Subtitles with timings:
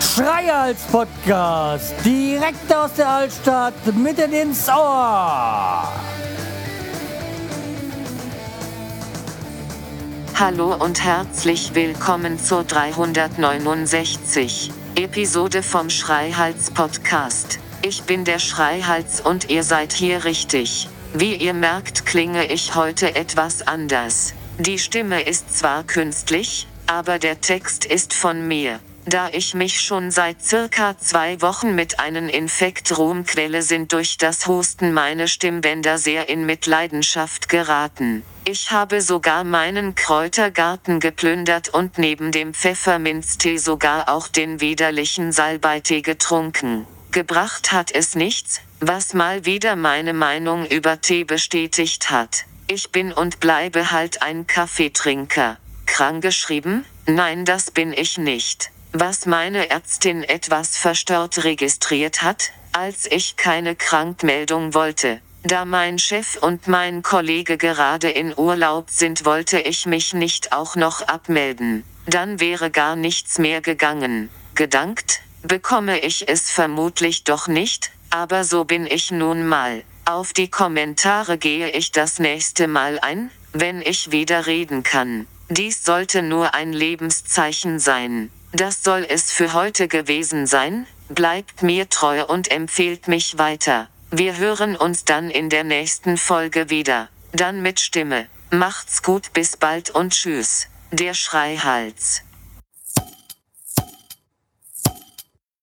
[0.00, 5.92] Schreihals Podcast, direkt aus der Altstadt, mitten ins Ohr.
[10.38, 17.58] Hallo und herzlich willkommen zur 369 Episode vom Schreihals Podcast.
[17.82, 20.88] Ich bin der Schreihals und ihr seid hier richtig.
[21.18, 24.34] Wie ihr merkt, klinge ich heute etwas anders.
[24.58, 28.80] Die Stimme ist zwar künstlich, aber der Text ist von mir.
[29.06, 34.46] Da ich mich schon seit circa zwei Wochen mit einem Infekt rumquelle, sind durch das
[34.46, 38.22] Husten meine Stimmbänder sehr in Mitleidenschaft geraten.
[38.44, 46.02] Ich habe sogar meinen Kräutergarten geplündert und neben dem Pfefferminztee sogar auch den widerlichen Salbeitee
[46.02, 46.86] getrunken.
[47.16, 52.44] Gebracht hat es nichts, was mal wieder meine Meinung über Tee bestätigt hat.
[52.66, 55.56] Ich bin und bleibe halt ein Kaffeetrinker.
[55.86, 56.84] Krank geschrieben?
[57.06, 63.74] Nein, das bin ich nicht was meine Ärztin etwas verstört registriert hat, als ich keine
[63.76, 65.20] Krankmeldung wollte.
[65.42, 70.76] Da mein Chef und mein Kollege gerade in Urlaub sind, wollte ich mich nicht auch
[70.76, 71.84] noch abmelden.
[72.06, 74.30] Dann wäre gar nichts mehr gegangen.
[74.54, 79.82] Gedankt, bekomme ich es vermutlich doch nicht, aber so bin ich nun mal.
[80.04, 85.26] Auf die Kommentare gehe ich das nächste Mal ein, wenn ich wieder reden kann.
[85.48, 88.30] Dies sollte nur ein Lebenszeichen sein.
[88.52, 93.88] Das soll es für heute gewesen sein, bleibt mir treu und empfehlt mich weiter.
[94.10, 97.08] Wir hören uns dann in der nächsten Folge wieder.
[97.32, 98.26] Dann mit Stimme.
[98.50, 100.68] Macht's gut, bis bald und tschüss.
[100.92, 102.22] Der Schreihals.